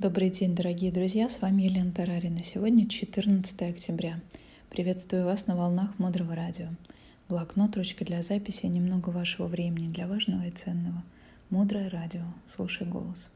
[0.00, 2.42] Добрый день, дорогие друзья, с вами Елена Тарарина.
[2.42, 4.18] Сегодня 14 октября.
[4.70, 6.68] Приветствую вас на волнах Мудрого Радио.
[7.28, 11.04] Блокнот, ручка для записи, немного вашего времени для важного и ценного.
[11.50, 12.22] Мудрое Радио.
[12.56, 13.30] Слушай голос.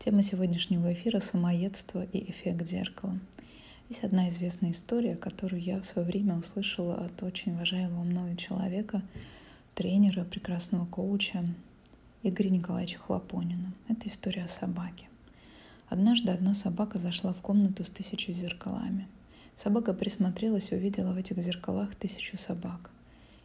[0.00, 3.16] Тема сегодняшнего эфира– самоедство и эффект зеркала.
[3.88, 9.02] Есть одна известная история, которую я в свое время услышала от очень уважаемого мною человека,
[9.76, 11.44] тренера, прекрасного коуча
[12.24, 13.72] Игоря Николаевича Хлопонина.
[13.88, 15.06] Это история о собаке.
[15.92, 19.06] Однажды одна собака зашла в комнату с тысячей зеркалами.
[19.54, 22.90] Собака присмотрелась и увидела в этих зеркалах тысячу собак.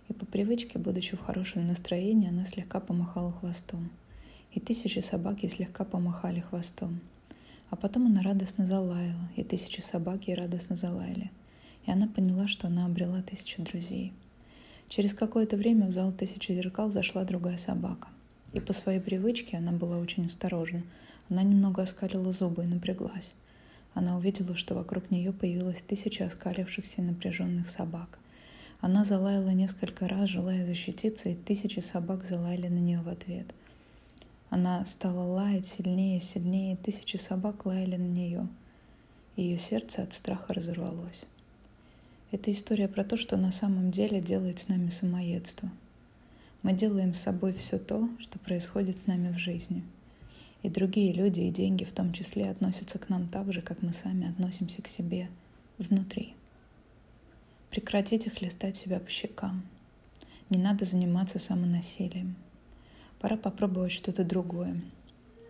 [0.08, 3.90] И по привычке, будучи в хорошем настроении, она слегка помахала хвостом.
[4.54, 7.02] И тысячи собак ей слегка помахали хвостом.
[7.70, 11.30] А потом она радостно залаяла, и тысячи собак ей радостно залаяли.
[11.86, 14.14] И она поняла, что она обрела тысячу друзей.
[14.88, 18.08] Через какое-то время в зал тысячи зеркал зашла другая собака.
[18.54, 20.84] И по своей привычке она была очень осторожна–
[21.30, 23.32] она немного оскалила зубы и напряглась.
[23.94, 28.20] Она увидела, что вокруг нее появилось тысяча оскалившихся напряженных собак.
[28.80, 33.48] Она залаяла несколько раз, желая защититься, и тысячи собак залаяли на нее в ответ.
[34.50, 38.48] Она стала лаять сильнее и сильнее, и тысячи собак лаяли на нее.
[39.36, 41.24] Ее сердце от страха разорвалось.
[42.32, 45.70] Это история про то, что на самом деле делает с нами самоедство.
[46.62, 49.84] Мы делаем с собой все то, что происходит с нами в жизни–
[50.64, 53.94] и другие люди и деньги в том числе относятся к нам так же, как мы
[53.94, 55.30] сами относимся к себе
[55.78, 56.34] внутри.
[57.70, 59.64] Прекратите хлестать себя по щекам.
[60.50, 62.36] Не надо заниматься самонасилием.
[63.20, 64.82] Пора попробовать что-то другое.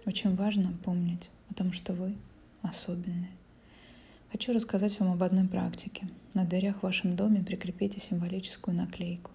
[0.05, 2.15] Очень важно помнить о том, что вы
[2.61, 3.31] особенные.
[4.31, 6.07] Хочу рассказать вам об одной практике.
[6.33, 9.31] На дверях в вашем доме прикрепите символическую наклейку.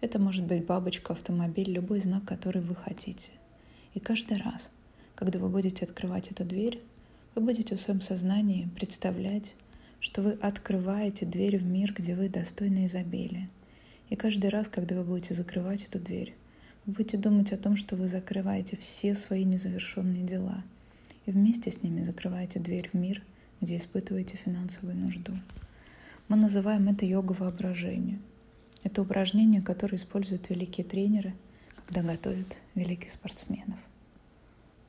[0.00, 3.30] Это может быть бабочка, автомобиль, любой знак, который вы хотите.
[3.94, 4.70] И каждый раз–
[5.14, 6.80] когда вы будете открывать эту дверь,
[7.34, 9.54] вы будете в своем сознании представлять,
[10.00, 13.48] что вы открываете дверь в мир, где вы достойны изобилия.
[14.10, 16.34] И каждый раз, когда вы будете закрывать эту дверь,
[16.84, 20.64] вы будете думать о том, что вы закрываете все свои незавершенные дела.
[21.24, 23.22] И вместе с ними закрываете дверь в мир,
[23.60, 25.32] где испытываете финансовую нужду.
[26.28, 28.18] Мы называем это йога воображения.
[28.82, 31.34] Это упражнение, которое используют великие тренеры,
[31.86, 33.78] когда готовят великих спортсменов.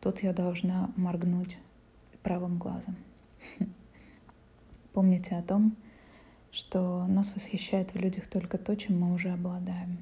[0.04, 1.58] Тут я должна моргнуть
[2.24, 2.98] правым глазом.
[4.94, 5.78] Помните о том,
[6.52, 10.00] что нас восхищает в людях только то, чем мы уже обладаем.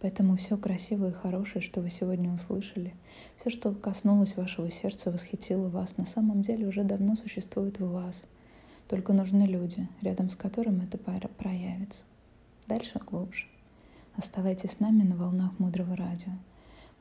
[0.00, 2.92] Поэтому все красивое и хорошее, что вы сегодня услышали,
[3.36, 8.24] все, что коснулось вашего сердца, восхитило вас, на самом деле уже давно существует в вас.
[8.88, 12.02] Только нужны люди, рядом с которым это проявится.
[12.66, 13.46] Дальше глубже.
[14.16, 16.32] Оставайтесь с нами на волнах Мудрого Радио.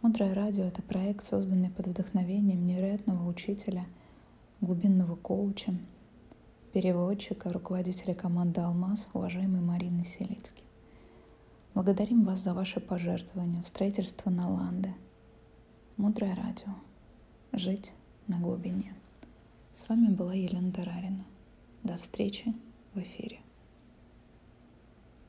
[0.01, 3.85] Мудрое радио— это проект, созданный под вдохновением невероятного учителя,
[4.61, 5.73] глубинного коуча,
[6.71, 10.63] переводчика, руководителя команды «Алмаз», уважаемой Марины Селицки.
[11.73, 14.93] Благодарим вас за ваше пожертвование в строительство Наланды.
[15.97, 16.73] Мудрое радио.
[17.51, 17.93] Жить
[18.27, 18.95] на глубине.
[19.73, 21.25] С вами была Елена Тарарина.
[21.83, 22.53] До встречи
[22.93, 23.41] в эфире.